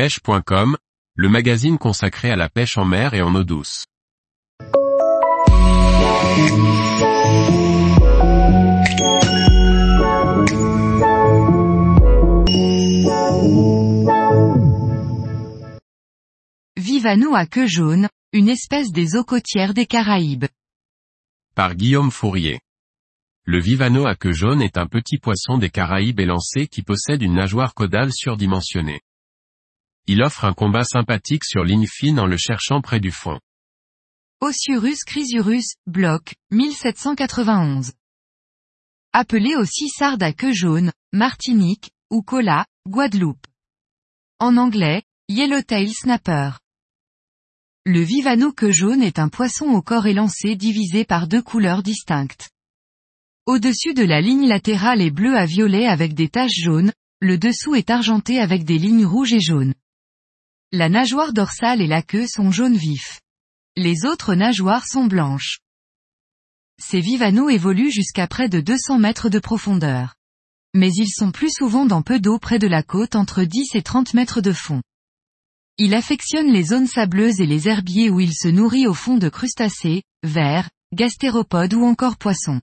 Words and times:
pêche.com, 0.00 0.78
le 1.14 1.28
magazine 1.28 1.76
consacré 1.76 2.30
à 2.30 2.36
la 2.36 2.48
pêche 2.48 2.78
en 2.78 2.86
mer 2.86 3.12
et 3.12 3.20
en 3.20 3.34
eau 3.34 3.44
douce. 3.44 3.84
Vivano 16.78 17.34
à 17.34 17.44
queue 17.44 17.66
jaune, 17.66 18.08
une 18.32 18.48
espèce 18.48 18.92
des 18.92 19.16
eaux 19.16 19.24
côtières 19.24 19.74
des 19.74 19.84
Caraïbes. 19.84 20.46
Par 21.54 21.74
Guillaume 21.74 22.10
Fourier. 22.10 22.60
Le 23.44 23.60
vivano 23.60 24.06
à 24.06 24.14
queue 24.14 24.32
jaune 24.32 24.62
est 24.62 24.78
un 24.78 24.86
petit 24.86 25.18
poisson 25.18 25.58
des 25.58 25.68
Caraïbes 25.68 26.20
élancé 26.20 26.68
qui 26.68 26.80
possède 26.80 27.20
une 27.20 27.34
nageoire 27.34 27.74
caudale 27.74 28.14
surdimensionnée. 28.14 29.02
Il 30.12 30.24
offre 30.24 30.44
un 30.44 30.54
combat 30.54 30.82
sympathique 30.82 31.44
sur 31.44 31.62
ligne 31.62 31.86
fine 31.86 32.18
en 32.18 32.26
le 32.26 32.36
cherchant 32.36 32.80
près 32.80 32.98
du 32.98 33.12
fond. 33.12 33.38
Osurus 34.40 35.04
chrysurus, 35.04 35.76
bloc, 35.86 36.34
1791. 36.50 37.92
Appelé 39.12 39.54
aussi 39.54 39.88
sarde 39.88 40.24
à 40.24 40.32
queue 40.32 40.52
jaune, 40.52 40.90
Martinique, 41.12 41.92
ou 42.10 42.22
cola, 42.22 42.66
Guadeloupe. 42.88 43.46
En 44.40 44.56
anglais, 44.56 45.04
Yellowtail 45.28 45.92
Snapper. 45.92 46.54
Le 47.86 48.00
vivano 48.00 48.52
queue 48.52 48.72
jaune 48.72 49.04
est 49.04 49.20
un 49.20 49.28
poisson 49.28 49.66
au 49.66 49.80
corps 49.80 50.08
élancé 50.08 50.56
divisé 50.56 51.04
par 51.04 51.28
deux 51.28 51.40
couleurs 51.40 51.84
distinctes. 51.84 52.50
Au-dessus 53.46 53.94
de 53.94 54.02
la 54.02 54.20
ligne 54.20 54.48
latérale 54.48 55.02
est 55.02 55.12
bleu 55.12 55.36
à 55.36 55.46
violet 55.46 55.86
avec 55.86 56.14
des 56.14 56.28
taches 56.28 56.58
jaunes, 56.58 56.92
le 57.20 57.38
dessous 57.38 57.76
est 57.76 57.90
argenté 57.90 58.40
avec 58.40 58.64
des 58.64 58.78
lignes 58.78 59.06
rouges 59.06 59.34
et 59.34 59.40
jaunes. 59.40 59.74
La 60.72 60.88
nageoire 60.88 61.32
dorsale 61.32 61.80
et 61.80 61.88
la 61.88 62.00
queue 62.00 62.28
sont 62.28 62.52
jaune 62.52 62.76
vif. 62.76 63.20
Les 63.74 64.04
autres 64.04 64.36
nageoires 64.36 64.86
sont 64.86 65.06
blanches. 65.06 65.58
Ces 66.80 67.00
vivanos 67.00 67.52
évoluent 67.52 67.90
jusqu'à 67.90 68.28
près 68.28 68.48
de 68.48 68.60
200 68.60 69.00
mètres 69.00 69.28
de 69.28 69.40
profondeur. 69.40 70.14
Mais 70.72 70.92
ils 70.92 71.10
sont 71.10 71.32
plus 71.32 71.50
souvent 71.50 71.86
dans 71.86 72.02
peu 72.02 72.20
d'eau 72.20 72.38
près 72.38 72.60
de 72.60 72.68
la 72.68 72.84
côte 72.84 73.16
entre 73.16 73.42
10 73.42 73.74
et 73.74 73.82
30 73.82 74.14
mètres 74.14 74.40
de 74.40 74.52
fond. 74.52 74.80
Il 75.76 75.92
affectionne 75.92 76.52
les 76.52 76.62
zones 76.62 76.86
sableuses 76.86 77.40
et 77.40 77.46
les 77.46 77.66
herbiers 77.66 78.08
où 78.08 78.20
il 78.20 78.32
se 78.32 78.46
nourrit 78.46 78.86
au 78.86 78.94
fond 78.94 79.16
de 79.16 79.28
crustacés, 79.28 80.04
vers, 80.22 80.70
gastéropodes 80.92 81.74
ou 81.74 81.84
encore 81.84 82.16
poissons. 82.16 82.60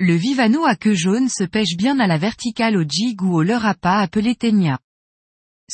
Le 0.00 0.16
vivano 0.16 0.64
à 0.64 0.74
queue 0.74 0.94
jaune 0.94 1.28
se 1.28 1.44
pêche 1.44 1.76
bien 1.76 2.00
à 2.00 2.08
la 2.08 2.18
verticale 2.18 2.76
au 2.76 2.82
jig 2.82 3.22
ou 3.22 3.36
au 3.36 3.44
leurre 3.44 3.66
à 3.66 3.74
pas 3.74 4.00
appelé 4.00 4.34
ténia. 4.34 4.80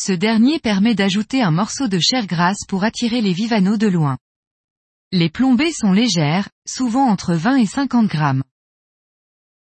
Ce 0.01 0.13
dernier 0.13 0.61
permet 0.61 0.95
d'ajouter 0.95 1.43
un 1.43 1.51
morceau 1.51 1.89
de 1.89 1.99
chair 1.99 2.29
grasse 2.29 2.65
pour 2.69 2.85
attirer 2.85 3.21
les 3.21 3.33
vivanos 3.33 3.79
de 3.79 3.89
loin. 3.89 4.17
Les 5.11 5.29
plombées 5.29 5.73
sont 5.73 5.91
légères, 5.91 6.49
souvent 6.69 7.09
entre 7.09 7.35
20 7.35 7.57
et 7.57 7.67
50 7.67 8.07
grammes. 8.07 8.45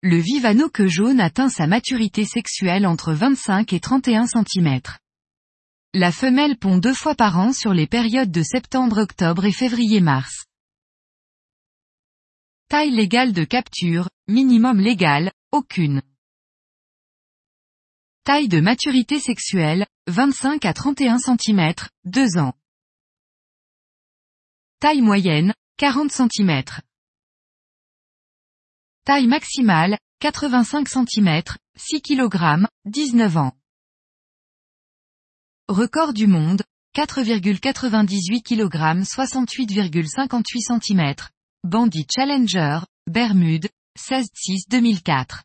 Le 0.02 0.16
vivano 0.16 0.70
queue 0.70 0.88
jaune 0.88 1.20
atteint 1.20 1.50
sa 1.50 1.68
maturité 1.68 2.24
sexuelle 2.24 2.88
entre 2.88 3.12
25 3.12 3.74
et 3.74 3.82
31 3.82 4.26
cm. 4.26 4.80
La 5.94 6.14
femelle 6.14 6.58
pond 6.58 6.78
deux 6.78 6.94
fois 6.94 7.16
par 7.16 7.38
an 7.38 7.52
sur 7.52 7.74
les 7.74 7.86
périodes 7.86 8.32
de 8.32 8.42
septembre-octobre 8.42 9.44
et 9.44 9.52
février-mars. 9.52 10.46
Taille 12.70 12.92
légale 12.92 13.34
de 13.34 13.44
capture, 13.44 14.09
minimum 14.30 14.80
légal, 14.80 15.34
aucune. 15.52 16.02
Taille 18.32 18.48
de 18.48 18.62
maturité 18.62 19.20
sexuelle, 19.20 19.86
25 20.08 20.64
à 20.64 20.72
31 20.72 21.18
cm, 21.18 21.74
2 22.06 22.38
ans. 22.38 22.54
Taille 24.80 25.02
moyenne, 25.02 25.54
40 25.76 26.10
cm. 26.10 26.64
Taille 29.03 29.28
maximale, 29.28 29.97
85 30.22 30.88
cm, 30.88 31.42
6 31.75 32.02
kg, 32.02 32.68
19 32.86 33.36
ans. 33.36 33.52
Record 35.68 36.13
du 36.13 36.28
monde, 36.28 36.63
4,98 36.96 38.44
kg 38.44 39.02
68,58 39.03 40.80
cm. 40.80 41.16
Bandit 41.66 42.08
Challenger, 42.09 42.80
Bermude, 43.08 43.68
16-6-2004. 44.00 45.44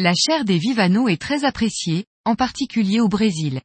La 0.00 0.14
chair 0.14 0.44
des 0.44 0.58
vivanos 0.58 1.10
est 1.10 1.20
très 1.20 1.44
appréciée, 1.44 2.06
en 2.24 2.36
particulier 2.36 3.00
au 3.00 3.08
Brésil. 3.08 3.60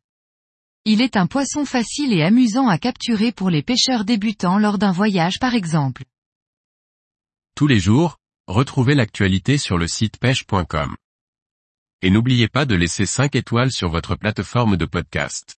Il 0.83 0.99
est 0.99 1.15
un 1.15 1.27
poisson 1.27 1.63
facile 1.63 2.11
et 2.11 2.23
amusant 2.23 2.67
à 2.67 2.79
capturer 2.79 3.31
pour 3.31 3.51
les 3.51 3.61
pêcheurs 3.61 4.03
débutants 4.03 4.57
lors 4.57 4.79
d'un 4.79 4.91
voyage 4.91 5.37
par 5.39 5.53
exemple. 5.53 6.05
Tous 7.55 7.67
les 7.67 7.79
jours, 7.79 8.17
retrouvez 8.47 8.95
l'actualité 8.95 9.59
sur 9.59 9.77
le 9.77 9.87
site 9.87 10.17
pêche.com. 10.17 10.95
Et 12.01 12.09
n'oubliez 12.09 12.47
pas 12.47 12.65
de 12.65 12.73
laisser 12.73 13.05
5 13.05 13.35
étoiles 13.35 13.71
sur 13.71 13.91
votre 13.91 14.15
plateforme 14.15 14.75
de 14.75 14.85
podcast. 14.85 15.55